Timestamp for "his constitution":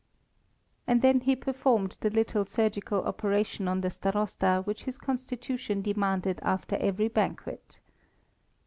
4.85-5.83